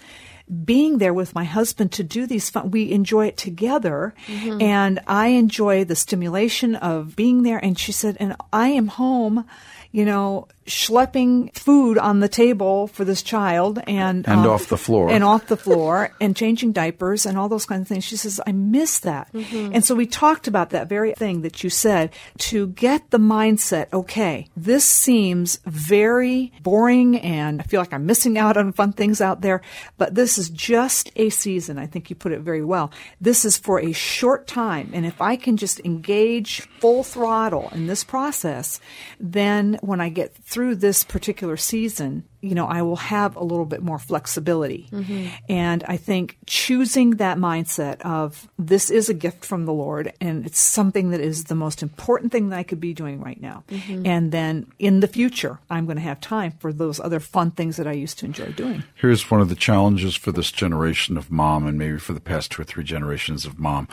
being 0.65 0.99
there 0.99 1.15
with 1.15 1.35
my 1.35 1.45
husband 1.45 1.93
to 1.93 2.05
do 2.05 2.27
these 2.27 2.51
fun, 2.51 2.71
we 2.71 2.93
enjoy 2.93 3.27
it 3.27 3.37
together. 3.37 4.15
Mm-hmm. 4.27 4.63
And 4.63 5.01
I 5.07 5.29
enjoy 5.29 5.85
the 5.85 5.97
stimulation 5.97 6.77
of 6.77 7.17
being 7.17 7.43
there. 7.43 7.59
And 7.59 7.79
she 7.79 7.93
said, 7.93 8.17
and 8.21 8.37
I 8.53 8.69
am 8.69 8.89
home, 8.89 9.45
you 9.93 10.05
know, 10.05 10.49
schlepping 10.67 11.55
food 11.55 11.97
on 11.97 12.21
the 12.21 12.29
table 12.29 12.89
for 12.89 13.05
this 13.05 13.23
child 13.23 13.79
and 13.87 14.27
and 14.29 14.45
uh, 14.45 14.51
off 14.51 14.69
the 14.69 14.77
floor 14.77 15.11
and 15.11 15.23
off 15.23 15.47
the 15.47 15.57
floor 15.57 16.11
and 16.21 16.37
changing 16.37 16.73
diapers 16.73 17.25
and 17.25 17.39
all 17.39 17.49
those 17.49 17.67
kinds 17.67 17.83
of 17.83 17.89
things. 17.89 18.05
She 18.05 18.17
says, 18.17 18.41
"I 18.47 18.53
miss 18.53 19.01
that." 19.01 19.33
Mm-hmm. 19.33 19.75
And 19.75 19.85
so 19.85 19.95
we 19.95 20.07
talked 20.07 20.49
about 20.49 20.71
that 20.71 20.89
very 20.89 21.15
thing 21.15 21.43
that 21.43 21.63
you 21.63 21.71
said 21.71 22.11
to 22.39 22.69
get 22.69 23.11
the 23.11 23.19
mindset. 23.19 23.87
Okay, 23.93 24.49
this 24.57 24.85
seems 24.85 25.61
very 25.65 26.53
boring, 26.63 27.19
and 27.21 27.61
I 27.61 27.65
feel 27.65 27.81
like 27.81 27.93
I'm 27.93 28.07
missing 28.07 28.37
out 28.37 28.57
on 28.57 28.73
fun 28.73 28.93
things 28.93 29.21
out 29.21 29.41
there. 29.41 29.63
But 29.99 30.15
this 30.15 30.37
is 30.37 30.51
just 30.51 31.11
a 31.17 31.31
season. 31.31 31.79
I 31.79 31.87
think 31.87 32.11
you 32.11 32.17
put 32.17 32.33
it 32.33 32.41
very 32.41 32.65
well. 32.65 32.91
This 33.21 33.45
is 33.45 33.57
for 33.57 33.81
a 33.81 33.93
short 33.93 34.47
time, 34.47 34.91
and 34.93 35.07
if 35.07 35.21
I 35.21 35.37
can 35.37 35.57
just 35.57 35.81
engage 35.81 36.63
full 36.81 37.05
throttle 37.05 37.69
in 37.73 37.87
this 37.87 38.03
process, 38.03 38.81
then 39.21 39.76
then 39.77 39.89
when 39.89 40.01
I 40.01 40.09
get 40.09 40.35
through 40.35 40.77
this 40.77 41.05
particular 41.05 41.57
season, 41.57 42.25
you 42.41 42.55
know, 42.55 42.67
I 42.67 42.83
will 42.83 42.97
have 42.97 43.37
a 43.37 43.43
little 43.43 43.65
bit 43.65 43.83
more 43.83 43.99
flexibility. 43.99 44.89
Mm-hmm. 44.93 45.29
And 45.49 45.85
I 45.89 45.97
think 45.97 46.39
choosing 46.47 47.13
that 47.13 47.39
mindset 47.39 48.01
of 48.03 48.49
this 48.59 48.91
is 48.91 49.09
a 49.09 49.15
gift 49.15 49.45
from 49.45 49.65
the 49.65 49.73
Lord 49.73 50.13
and 50.21 50.47
it's 50.47 50.59
something 50.59 51.11
that 51.11 51.21
is 51.21 51.45
the 51.45 51.55
most 51.55 51.83
important 51.83 52.33
thing 52.33 52.51
that 52.51 52.59
I 52.59 52.63
could 52.63 52.81
be 52.81 52.95
doing 52.95 53.21
right 53.21 53.41
now. 53.41 53.65
Mm-hmm. 53.69 54.07
And 54.07 54.33
then 54.33 54.67
in 54.79 55.01
the 55.01 55.09
future, 55.09 55.59
I'm 55.71 55.87
going 55.87 55.97
to 55.97 56.03
have 56.03 56.21
time 56.21 56.53
for 56.59 56.73
those 56.73 57.01
other 57.01 57.21
fun 57.21 57.51
things 57.51 57.77
that 57.77 57.87
I 57.87 57.93
used 57.93 58.19
to 58.21 58.27
enjoy 58.27 58.53
doing. 58.53 58.85
Here's 58.95 59.31
one 59.31 59.41
of 59.41 59.49
the 59.49 59.57
challenges 59.57 60.15
for 60.15 60.33
this 60.33 60.53
generation 60.53 61.17
of 61.17 61.31
mom 61.31 61.67
and 61.67 61.79
maybe 61.79 61.99
for 61.99 62.13
the 62.13 62.21
past 62.21 62.53
two 62.53 62.63
or 62.63 62.65
three 62.65 62.85
generations 62.85 63.45
of 63.45 63.59
mom 63.59 63.89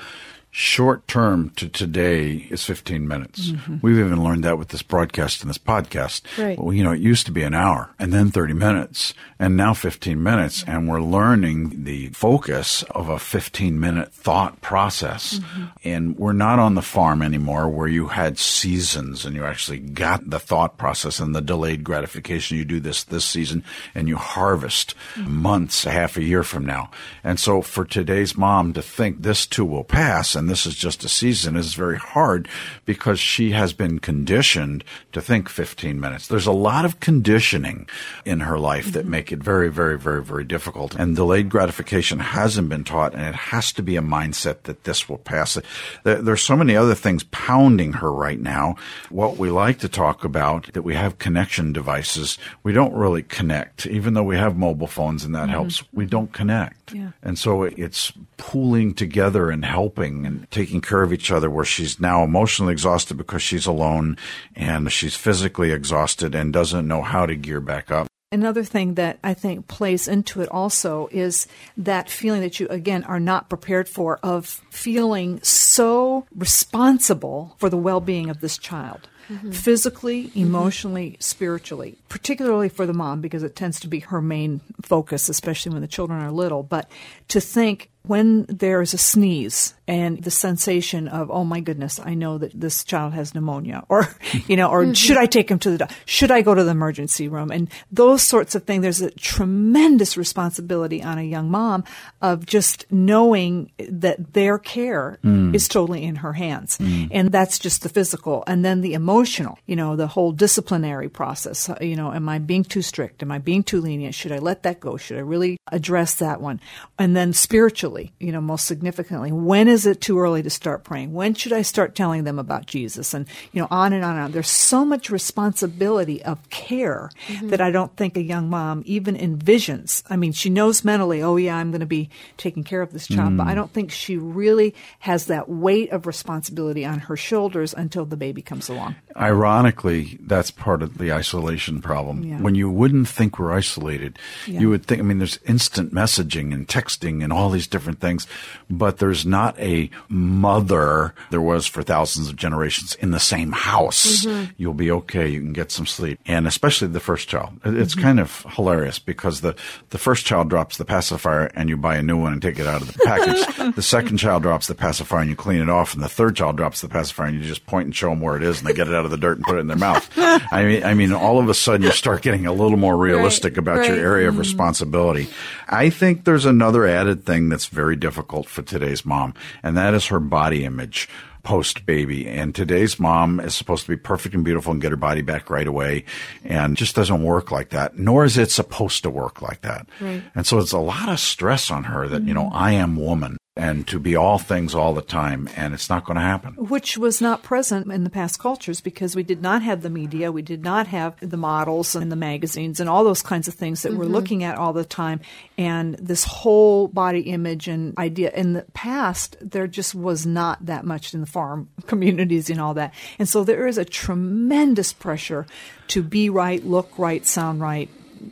short 0.56 1.08
term 1.08 1.50
to 1.50 1.68
today 1.68 2.48
is 2.52 2.64
15 2.64 3.08
minutes. 3.08 3.50
Mm-hmm. 3.50 3.78
We've 3.82 3.98
even 3.98 4.24
learned 4.24 4.44
that 4.44 4.60
with 4.60 4.68
this 4.68 4.84
broadcast 4.84 5.42
and 5.42 5.50
this 5.50 5.58
podcast. 5.58 6.22
Right. 6.38 6.60
Well, 6.60 6.72
you 6.72 6.84
know, 6.84 6.92
it 6.92 7.00
used 7.02 7.26
to 7.26 7.32
be 7.32 7.42
an 7.42 7.56
hour 7.56 7.90
and 7.98 8.14
then 8.14 8.30
30 8.30 8.54
minutes 8.54 9.16
and 9.40 9.58
now 9.58 9.74
15 9.74 10.22
minutes. 10.22 10.64
And 10.68 10.88
we're 10.88 11.02
learning 11.02 11.86
the 11.86 12.10
focus 12.10 12.84
of 12.92 13.10
a 13.10 13.18
15 13.18 13.80
minute 13.80 14.14
thought 14.14 14.62
process. 14.62 15.40
Mm-hmm. 15.40 15.64
And 15.86 16.18
we're 16.20 16.34
not 16.34 16.60
on 16.60 16.76
the 16.76 16.84
farm 16.84 17.24
anymore 17.24 17.68
where 17.68 17.88
you 17.88 18.10
had 18.10 18.38
seasons 18.38 19.26
and 19.26 19.36
you 19.36 19.46
actually 19.46 19.80
got 19.80 20.30
the 20.30 20.40
thought 20.40 20.78
process 20.78 21.20
and 21.20 21.34
the 21.34 21.42
delayed 21.42 21.84
gratification. 21.84 22.58
You 22.58 22.66
do 22.66 22.80
this 22.80 23.04
this 23.04 23.26
season 23.26 23.64
and 23.96 24.08
you 24.08 24.18
harvest 24.18 24.94
mm-hmm. 25.16 25.36
months, 25.36 25.88
a 25.88 25.92
half 25.92 26.16
a 26.16 26.24
year 26.24 26.44
from 26.44 26.64
now. 26.64 26.92
And 27.24 27.40
so 27.40 27.64
for 27.64 27.86
today's 27.86 28.38
mom 28.38 28.74
to 28.74 28.84
think 28.84 29.24
this 29.24 29.48
too 29.48 29.66
will 29.66 29.84
pass 29.84 30.36
and 30.43 30.43
this 30.50 30.66
is 30.66 30.76
just 30.76 31.04
a 31.04 31.10
season 31.10 31.56
is 31.56 31.76
very 31.76 31.98
hard 31.98 32.48
because 32.86 33.20
she 33.20 33.52
has 33.52 33.74
been 33.74 34.00
conditioned 34.00 34.84
to 35.12 35.22
think 35.22 35.50
15 35.50 36.00
minutes. 36.00 36.28
There's 36.28 36.48
a 36.48 36.52
lot 36.52 36.86
of 36.86 37.00
conditioning 37.00 37.88
in 38.26 38.42
her 38.42 38.58
life 38.58 38.92
that 38.94 39.06
make 39.06 39.32
it 39.32 39.40
very, 39.40 39.70
very, 39.70 39.98
very, 39.98 40.24
very 40.24 40.44
difficult. 40.44 40.96
And 40.96 41.16
delayed 41.16 41.50
gratification 41.50 42.20
hasn't 42.20 42.70
been 42.70 42.84
taught, 42.84 43.14
and 43.14 43.24
it 43.24 43.36
has 43.36 43.72
to 43.74 43.84
be 43.84 43.96
a 43.96 44.02
mindset 44.02 44.64
that 44.64 44.84
this 44.84 45.08
will 45.08 45.18
pass. 45.18 45.58
There's 46.04 46.42
so 46.42 46.56
many 46.56 46.76
other 46.76 46.96
things 46.96 47.24
pounding 47.26 47.94
her 47.94 48.12
right 48.12 48.40
now. 48.40 48.76
What 49.10 49.38
we 49.38 49.50
like 49.50 49.80
to 49.80 49.90
talk 49.90 50.24
about 50.24 50.72
that 50.74 50.84
we 50.84 50.96
have 50.96 51.20
connection 51.20 51.74
devices, 51.74 52.38
we 52.64 52.74
don't 52.74 52.94
really 52.94 53.24
connect, 53.24 53.86
even 53.86 54.14
though 54.14 54.24
we 54.24 54.38
have 54.38 54.58
mobile 54.58 54.88
phones 54.88 55.24
and 55.24 55.36
that 55.36 55.44
mm-hmm. 55.44 55.52
helps. 55.52 55.84
We 55.94 56.06
don't 56.06 56.32
connect. 56.34 56.94
Yeah. 56.94 57.12
And 57.22 57.38
so 57.38 57.64
it's 57.64 58.12
pooling 58.38 58.94
together 58.94 59.50
and 59.50 59.64
helping 59.64 60.26
and 60.34 60.52
taking 60.52 60.82
care 60.82 61.04
of 61.04 61.14
each 61.14 61.32
other 61.32 61.50
where 61.50 61.66
she's 61.66 62.00
now 62.00 62.24
emotionally 62.24 62.74
exhausted 62.74 63.16
because 63.16 63.42
she's 63.42 63.66
alone 63.66 64.18
and 64.56 64.92
she's 64.92 65.16
physically 65.16 65.72
exhausted 65.72 66.36
and 66.36 66.54
doesn't 66.54 66.88
know 66.88 67.02
how 67.02 67.26
to 67.26 67.36
gear 67.36 67.62
back 67.62 67.92
up. 67.92 68.08
Another 68.32 68.64
thing 68.64 68.96
that 68.96 69.20
I 69.24 69.36
think 69.36 69.68
plays 69.68 70.08
into 70.08 70.42
it 70.42 70.50
also 70.50 71.08
is 71.12 71.46
that 71.78 72.10
feeling 72.10 72.42
that 72.42 72.60
you, 72.60 72.68
again, 72.68 73.04
are 73.04 73.20
not 73.20 73.48
prepared 73.48 73.88
for 73.88 74.18
of 74.24 74.48
feeling 74.72 75.40
so 75.44 76.26
responsible 76.36 77.56
for 77.60 77.70
the 77.70 77.78
well 77.78 78.02
being 78.02 78.32
of 78.32 78.42
this 78.42 78.58
child. 78.58 79.08
Mm-hmm. 79.30 79.52
Physically, 79.52 80.32
emotionally, 80.36 81.12
mm-hmm. 81.12 81.22
spiritually, 81.22 81.98
particularly 82.10 82.68
for 82.68 82.86
the 82.86 82.94
mom, 82.94 83.22
because 83.22 83.42
it 83.42 83.56
tends 83.56 83.80
to 83.82 83.88
be 83.88 84.00
her 84.00 84.22
main 84.22 84.60
focus, 84.82 85.30
especially 85.30 85.72
when 85.72 85.82
the 85.82 85.88
children 85.88 86.20
are 86.20 86.32
little. 86.32 86.62
But 86.62 86.90
to 87.30 87.40
think 87.40 87.90
when 88.06 88.46
there's 88.48 88.94
a 88.94 88.98
sneeze 88.98 89.74
and 89.88 90.24
the 90.24 90.32
sensation 90.32 91.08
of 91.08 91.32
oh 91.32 91.44
my 91.44 91.60
goodness 91.60 92.00
i 92.00 92.14
know 92.14 92.38
that 92.38 92.52
this 92.60 92.84
child 92.84 93.14
has 93.14 93.34
pneumonia 93.34 93.84
or 93.90 94.08
you 94.48 94.56
know 94.56 94.70
or 94.70 94.84
mm-hmm. 94.84 94.94
should 94.94 95.18
i 95.18 95.26
take 95.26 95.50
him 95.50 95.60
to 95.60 95.72
the 95.72 95.78
doctor 95.80 95.96
should 96.06 96.32
i 96.32 96.42
go 96.42 96.54
to 96.54 96.64
the 96.64 96.72
emergency 96.72 97.28
room? 97.28 97.52
And 97.52 97.70
those 97.92 98.24
sorts 98.24 98.56
of 98.56 98.64
things 98.64 98.82
there's 98.82 99.02
a 99.02 99.12
tremendous 99.12 100.18
responsibility 100.18 101.02
on 101.02 101.18
a 101.18 101.24
young 101.24 101.50
mom 101.50 101.84
of 102.22 102.46
just 102.46 102.86
knowing 102.92 103.72
that 103.78 104.34
their 104.34 104.58
care 104.58 105.20
mm. 105.24 105.56
is 105.56 105.68
totally 105.68 106.04
in 106.04 106.18
her 106.18 106.34
hands. 106.34 106.78
Mm. 106.78 107.10
and 107.12 107.32
that's 107.32 107.60
just 107.60 107.84
the 107.84 107.90
physical. 107.90 108.44
And 108.48 108.66
then 108.66 108.82
the 108.82 108.94
emotional 108.94 109.58
you 109.66 109.76
know 109.76 109.96
the 109.96 110.08
whole 110.08 110.32
disciplinary 110.32 111.10
process. 111.10 111.70
You 111.80 111.96
know 111.96 112.12
am 112.12 112.28
i 112.28 112.40
being 112.40 112.64
too 112.64 112.82
strict? 112.82 113.24
Am 113.24 113.32
i 113.32 113.38
being 113.38 113.64
too 113.64 113.80
lenient? 113.80 114.16
Should 114.16 114.32
i 114.32 114.40
let 114.40 114.64
that 114.64 114.80
go? 114.80 114.98
Should 114.98 115.18
i 115.18 115.22
really 115.22 115.58
address 115.72 116.16
that 116.16 116.42
one? 116.42 116.60
And 116.98 117.16
then 117.16 117.34
spiritually 117.34 117.93
you 118.20 118.32
know, 118.32 118.42
most 118.42 118.66
significantly, 118.66 119.32
when 119.32 119.68
is 119.68 119.86
it 119.86 120.02
too 120.02 120.20
early 120.20 120.44
to 120.44 120.50
start 120.50 120.84
praying? 120.84 121.14
When 121.14 121.34
should 121.34 121.54
I 121.54 121.62
start 121.62 121.96
telling 121.96 122.24
them 122.24 122.40
about 122.40 122.66
Jesus? 122.66 123.14
And, 123.14 123.28
you 123.52 123.62
know, 123.62 123.68
on 123.70 123.94
and 123.94 124.04
on 124.04 124.16
and 124.16 124.26
on. 124.26 124.32
There's 124.32 124.50
so 124.50 124.86
much 124.86 125.10
responsibility 125.10 126.24
of 126.24 126.50
care 126.50 127.10
mm-hmm. 127.28 127.50
that 127.50 127.62
I 127.62 127.72
don't 127.72 127.96
think 127.96 128.18
a 128.18 128.24
young 128.24 128.50
mom 128.50 128.84
even 128.86 129.16
envisions. 129.16 130.04
I 130.10 130.16
mean, 130.16 130.32
she 130.32 130.50
knows 130.50 130.84
mentally, 130.84 131.22
oh 131.22 131.36
yeah, 131.36 131.58
I'm 131.58 131.72
going 131.72 131.82
to 131.82 131.86
be 131.86 132.10
taking 132.38 132.64
care 132.64 132.82
of 132.82 132.92
this 132.92 133.08
child, 133.08 133.34
mm. 133.34 133.38
but 133.38 133.48
I 133.48 133.56
don't 133.56 133.72
think 133.72 133.92
she 133.92 134.18
really 134.18 134.76
has 135.00 135.26
that 135.28 135.50
weight 135.50 135.92
of 135.92 136.08
responsibility 136.08 136.86
on 136.86 137.00
her 137.00 137.16
shoulders 137.16 137.74
until 137.74 138.06
the 138.06 138.18
baby 138.18 138.42
comes 138.42 138.70
along. 138.70 138.96
Ironically, 139.16 140.18
that's 140.22 140.52
part 140.52 140.82
of 140.82 140.98
the 140.98 141.12
isolation 141.12 141.82
problem. 141.82 142.24
Yeah. 142.24 142.40
When 142.40 142.56
you 142.56 142.70
wouldn't 142.70 143.08
think 143.08 143.38
we're 143.38 143.52
isolated, 143.54 144.18
yeah. 144.48 144.60
you 144.60 144.70
would 144.70 144.86
think, 144.86 145.00
I 145.00 145.04
mean, 145.04 145.20
there's 145.20 145.40
instant 145.46 145.94
messaging 145.94 146.54
and 146.54 146.68
texting 146.68 147.24
and 147.24 147.32
all 147.32 147.50
these 147.50 147.68
different 147.68 147.83
different 147.84 148.00
things, 148.00 148.28
but 148.70 149.00
there's 149.00 149.26
not 149.26 149.60
a 149.60 149.90
mother 150.08 151.14
there 151.32 151.42
was 151.42 151.68
for 151.68 151.84
thousands 151.84 152.30
of 152.30 152.38
generations 152.38 152.96
in 152.96 153.12
the 153.12 153.20
same 153.20 153.52
house. 153.52 154.26
Mm-hmm. 154.26 154.52
You'll 154.56 154.74
be 154.74 154.90
okay. 154.92 155.28
You 155.28 155.42
can 155.42 155.52
get 155.52 155.70
some 155.70 155.86
sleep. 155.86 156.18
And 156.26 156.48
especially 156.48 156.88
the 156.88 157.02
first 157.02 157.28
child. 157.28 157.60
It's 157.66 157.94
mm-hmm. 157.94 158.02
kind 158.02 158.20
of 158.22 158.46
hilarious 158.52 159.00
because 159.00 159.42
the, 159.42 159.56
the 159.90 159.98
first 159.98 160.26
child 160.26 160.50
drops 160.50 160.78
the 160.78 160.86
pacifier 160.86 161.52
and 161.56 161.68
you 161.68 161.76
buy 161.76 161.98
a 161.98 162.04
new 162.04 162.18
one 162.18 162.32
and 162.32 162.42
take 162.42 162.58
it 162.58 162.68
out 162.68 162.82
of 162.82 162.94
the 162.94 163.00
package. 163.04 163.76
the 163.76 163.82
second 163.82 164.18
child 164.18 164.44
drops 164.44 164.68
the 164.68 164.76
pacifier 164.76 165.20
and 165.20 165.30
you 165.30 165.36
clean 165.36 165.62
it 165.62 165.70
off. 165.70 165.94
And 165.94 166.02
the 166.02 166.10
third 166.10 166.38
child 166.38 166.56
drops 166.56 166.80
the 166.80 166.88
pacifier 166.88 167.28
and 167.28 167.38
you 167.38 167.44
just 167.44 167.66
point 167.66 167.86
and 167.86 167.96
show 167.96 168.12
them 168.12 168.22
where 168.22 168.38
it 168.38 168.44
is 168.44 168.60
and 168.60 168.68
they 168.68 168.74
get 168.74 168.88
it 168.88 168.94
out 168.94 169.04
of 169.04 169.12
the 169.12 169.18
dirt 169.18 169.38
and 169.38 169.46
put 169.46 169.58
it 169.58 169.60
in 169.60 169.68
their 169.68 169.76
mouth. 169.76 170.10
I 170.18 170.64
mean, 170.64 170.84
I 170.86 170.94
mean, 170.94 171.12
all 171.12 171.40
of 171.40 171.50
a 171.50 171.54
sudden 171.54 171.82
you 171.82 171.92
start 171.92 172.22
getting 172.22 172.46
a 172.46 172.54
little 172.54 172.78
more 172.78 172.96
realistic 172.96 173.54
right, 173.54 173.60
about 173.60 173.78
right. 173.80 173.90
your 173.90 173.98
area 173.98 174.30
of 174.30 174.36
mm-hmm. 174.36 174.40
responsibility. 174.40 175.28
I 175.68 175.90
think 175.90 176.24
there's 176.24 176.46
another 176.46 176.86
added 176.86 177.26
thing 177.26 177.50
that's 177.50 177.66
very 177.74 177.96
difficult 177.96 178.48
for 178.48 178.62
today's 178.62 179.06
mom, 179.06 179.34
and 179.62 179.76
that 179.76 179.94
is 179.94 180.08
her 180.08 180.20
body 180.20 180.64
image 180.64 181.10
post 181.44 181.86
baby. 181.86 182.28
And 182.28 182.56
today's 182.56 183.00
mom 183.00 183.40
is 183.40 183.54
supposed 183.54 183.84
to 183.84 183.90
be 183.90 183.98
perfect 183.98 184.34
and 184.34 184.46
beautiful 184.46 184.72
and 184.72 184.82
get 184.82 184.92
her 184.92 184.98
body 184.98 185.22
back 185.22 185.50
right 185.50 185.68
away. 185.68 186.06
And 186.44 186.78
just 186.78 186.96
doesn't 186.96 187.22
work 187.22 187.52
like 187.52 187.70
that, 187.70 187.98
nor 187.98 188.24
is 188.24 188.38
it 188.38 188.50
supposed 188.50 189.04
to 189.04 189.10
work 189.10 189.42
like 189.42 189.62
that. 189.62 189.88
Right. 190.00 190.24
And 190.36 190.48
so 190.48 190.60
it's 190.60 190.72
a 190.72 190.80
lot 190.80 191.10
of 191.10 191.20
stress 191.20 191.70
on 191.70 191.84
her 191.84 192.08
that, 192.08 192.20
mm-hmm. 192.20 192.28
you 192.30 192.34
know, 192.34 192.46
mm-hmm. 192.46 192.56
I 192.56 192.72
am 192.74 192.96
woman 192.96 193.38
and 193.56 193.88
to 193.88 194.00
be 194.00 194.16
all 194.16 194.40
things 194.40 194.74
all 194.74 194.96
the 194.96 195.02
time, 195.02 195.48
and 195.56 195.76
it's 195.76 195.90
not 195.90 196.06
going 196.06 196.16
to 196.16 196.22
happen. 196.22 196.54
Which 196.56 196.98
was 196.98 197.22
not 197.22 197.44
present 197.44 197.92
in 197.92 198.04
the 198.04 198.10
past 198.10 198.40
cultures 198.40 198.82
because 198.82 199.16
we 199.16 199.22
did 199.22 199.44
not 199.44 199.62
have 199.62 199.84
the 199.84 199.92
media, 199.92 200.32
we 200.32 200.42
did 200.42 200.64
not 200.64 200.88
have 200.88 201.16
the 201.20 201.38
models 201.38 201.96
and 201.96 202.12
the 202.12 202.16
magazines 202.16 202.80
and 202.80 202.90
all 202.90 203.04
those 203.04 203.22
kinds 203.22 203.48
of 203.48 203.54
things 203.54 203.84
that 203.84 203.90
mm-hmm. 203.90 204.00
we're 204.00 204.06
looking 204.06 204.44
at 204.44 204.58
all 204.58 204.74
the 204.74 204.84
time. 204.84 205.20
And 205.56 205.94
this 205.96 206.24
whole 206.24 206.88
body 206.88 207.22
image 207.22 207.68
and 207.68 207.96
idea 208.00 208.32
in 208.32 208.54
the 208.54 208.64
past, 208.74 209.38
there 209.40 209.68
just 209.68 209.94
was 209.94 210.26
not 210.26 210.66
that 210.66 210.84
much 210.84 211.14
in 211.14 211.22
the 211.22 211.28
farm 211.28 211.70
communities 211.86 212.50
and 212.50 212.60
all 212.60 212.74
that. 212.74 212.94
And 213.20 213.30
so 213.30 213.44
there 213.44 213.68
is 213.68 213.78
a 213.78 213.86
tremendous 213.86 214.94
pressure 214.94 215.46
to 215.90 216.02
be 216.02 216.28
right, 216.32 216.66
look 216.66 216.98
right, 216.98 217.24
sound 217.24 217.62
right, 217.62 217.88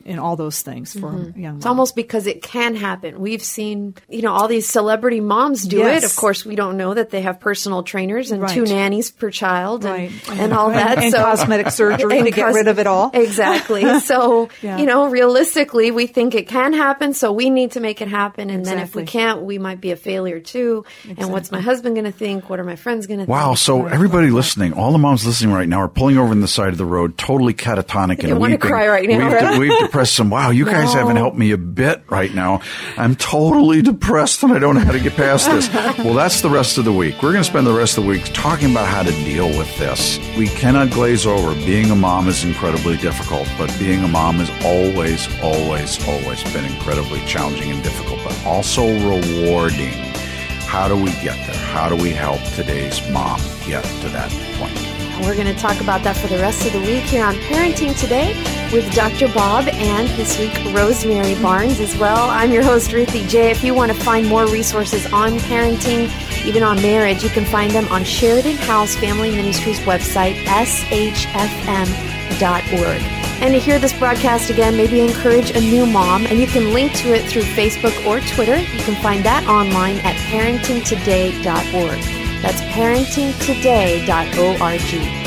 in 0.06 0.20
all 0.20 0.36
those 0.36 0.62
things 0.62 0.94
for 0.94 1.12
mm-hmm. 1.12 1.40
young 1.40 1.54
moms. 1.54 1.62
It's 1.62 1.66
almost 1.66 1.96
because 1.96 2.28
it 2.28 2.42
can 2.42 2.76
happen. 2.76 3.20
We've 3.20 3.44
seen, 3.44 3.96
you 4.10 4.22
know, 4.22 4.32
all 4.32 4.48
these 4.48 4.68
celebrity 4.68 5.20
moms 5.20 5.64
do 5.64 5.78
yes. 5.78 6.04
it. 6.04 6.06
Of 6.10 6.16
course, 6.16 6.46
we 6.46 6.56
don't 6.56 6.78
know 6.78 6.94
that 6.94 7.10
they 7.10 7.22
have 7.22 7.40
personal 7.40 7.84
trainers 7.84 8.32
and 8.32 8.42
right. 8.42 8.52
two 8.52 8.64
nannies 8.64 9.12
per 9.12 9.30
child 9.32 9.86
and, 9.86 10.12
right. 10.12 10.40
and 10.40 10.54
all 10.54 10.70
that. 10.72 10.98
And, 10.98 11.12
so, 11.12 11.24
cosmetic 11.24 11.70
surgery 11.72 12.24
to 12.24 12.32
get 12.32 12.54
rid 12.54 12.68
of 12.68 12.80
it 12.80 12.88
all. 12.88 13.12
Exactly. 13.14 13.82
So, 14.02 14.50
yeah. 14.62 14.78
you 14.78 14.86
know, 14.86 15.10
realistically, 15.10 15.92
we 15.92 16.08
think 16.08 16.34
it 16.34 16.48
can 16.48 16.74
happen, 16.74 17.14
so 17.14 17.32
we 17.32 17.50
need 17.50 17.74
to 17.74 17.80
make 17.80 18.02
it 18.02 18.08
happen. 18.08 18.50
And 18.50 18.62
exactly. 18.62 18.78
then 18.78 18.88
if 18.88 18.96
we 18.96 19.06
can't, 19.06 19.44
we 19.44 19.60
might 19.60 19.80
be 19.80 19.92
a 19.92 19.96
failure 19.96 20.40
too. 20.40 20.86
Exactly. 21.04 21.24
And 21.24 21.32
what's 21.32 21.52
my 21.52 21.62
husband 21.62 21.96
going 21.96 22.06
to 22.06 22.12
think? 22.12 22.50
What 22.50 22.60
are 22.60 22.64
my 22.64 22.76
friends 22.76 23.08
going 23.08 23.20
to 23.20 23.26
wow, 23.26 23.38
think? 23.38 23.50
Wow. 23.50 23.56
So 23.56 23.86
everybody 23.86 24.32
listening, 24.32 24.74
all 24.74 24.92
the 24.92 24.98
moms 24.98 25.26
listening 25.26 25.54
right 25.54 25.68
now 25.68 25.82
are 25.82 25.88
pulling 25.88 26.18
over 26.18 26.32
in 26.32 26.42
the 26.42 26.48
side 26.48 26.70
of 26.70 26.78
the 26.78 26.86
road, 26.86 27.18
totally 27.18 27.54
catatonic 27.54 28.20
and 28.20 28.22
weeping. 28.22 28.40
want 28.40 28.54
to 28.54 28.58
cry 28.58 28.88
right 28.88 29.08
now. 29.08 29.60
We've, 29.60 29.70
we've 29.70 29.81
depressed 29.86 30.16
some. 30.16 30.30
Wow, 30.30 30.50
you 30.52 30.66
guys 30.66 30.94
haven't 30.94 31.18
helped 31.18 31.38
me 31.38 31.52
a 31.52 31.58
bit 31.58 32.04
right 32.10 32.34
now. 32.34 32.62
I'm 32.98 33.16
totally 33.16 33.82
depressed 33.82 34.44
and 34.44 34.54
I 34.54 34.60
don't 34.60 34.76
know 34.76 34.82
how 34.82 34.92
to 34.92 35.00
get 35.00 35.16
past 35.16 35.50
this. 35.50 35.72
well, 36.00 36.14
that's 36.14 36.42
the 36.42 36.50
rest 36.50 36.78
of 36.78 36.86
the 36.86 36.94
week. 36.94 37.16
We're 37.22 37.32
going 37.32 37.44
to 37.44 37.50
spend 37.50 37.68
the 37.68 37.74
rest 37.74 37.98
of 37.98 38.04
the 38.04 38.10
week 38.10 38.24
talking 38.34 38.72
about 38.72 38.88
how 38.88 39.04
to 39.04 39.12
deal 39.12 39.48
with 39.58 39.76
this. 39.78 40.18
We 40.38 40.48
cannot 40.48 40.92
glaze 40.92 41.26
over. 41.26 41.54
Being 41.66 41.92
a 41.92 41.96
mom 41.96 42.28
is 42.28 42.44
incredibly 42.44 42.98
difficult, 42.98 43.48
but 43.58 43.74
being 43.80 44.04
a 44.04 44.08
mom 44.08 44.36
has 44.36 44.50
always, 44.66 45.28
always, 45.42 46.08
always 46.08 46.44
been 46.54 46.66
incredibly 46.66 47.20
challenging 47.26 47.72
and 47.72 47.84
difficult, 47.84 48.20
but 48.24 48.46
also 48.46 48.86
rewarding. 48.86 49.94
How 50.68 50.88
do 50.88 50.96
we 50.96 51.12
get 51.22 51.36
there? 51.48 51.66
How 51.74 51.90
do 51.90 51.96
we 51.96 52.12
help 52.12 52.42
today's 52.56 53.02
mom 53.10 53.42
get 53.66 53.84
to 53.84 54.10
that 54.10 54.32
point? 54.58 54.91
We're 55.22 55.36
going 55.36 55.54
to 55.54 55.62
talk 55.62 55.80
about 55.82 56.04
that 56.04 56.18
for 56.18 56.28
the 56.28 56.38
rest 56.38 56.66
of 56.66 56.74
the 56.74 56.80
week 56.80 57.04
here 57.04 57.24
on 57.24 57.36
Parenting 57.36 57.98
Today 58.00 58.34
with 58.74 58.92
Dr. 58.94 59.28
Bob 59.32 59.68
and 59.68 60.08
this 60.10 60.40
week 60.40 60.52
Rosemary 60.74 61.36
Barnes 61.36 61.80
as 61.80 61.96
well. 61.98 62.30
I'm 62.30 62.52
your 62.52 62.64
host, 62.64 62.92
Ruthie 62.92 63.28
J. 63.28 63.52
If 63.52 63.64
you 63.64 63.76
want 63.76 63.92
to 63.92 63.98
find 63.98 64.28
more 64.28 64.48
resources 64.48 65.06
on 65.14 65.34
parenting, 65.40 66.10
even 66.44 66.64
on 66.64 66.82
marriage, 66.82 67.24
you 67.24 67.30
can 67.30 67.46
find 67.46 67.72
them 67.72 67.88
on 67.90 68.04
Sheridan 68.04 68.58
House 68.58 68.96
Family 68.96 69.30
Ministries 69.30 69.80
website, 69.82 70.36
shfm.org. 70.46 70.82
And 73.42 73.54
to 73.54 73.60
hear 73.60 73.78
this 73.80 73.94
broadcast 73.94 74.50
again, 74.50 74.76
maybe 74.76 75.02
encourage 75.02 75.52
a 75.52 75.60
new 75.60 75.86
mom, 75.86 76.26
and 76.26 76.40
you 76.40 76.48
can 76.48 76.74
link 76.74 76.94
to 76.94 77.14
it 77.14 77.30
through 77.30 77.44
Facebook 77.44 78.06
or 78.08 78.22
Twitter. 78.22 78.58
You 78.58 78.84
can 78.84 78.96
find 79.02 79.24
that 79.24 79.48
online 79.48 79.98
at 80.00 80.16
parentingtoday.org. 80.32 82.21
That's 82.42 82.62
parentingtoday.org. 82.62 85.21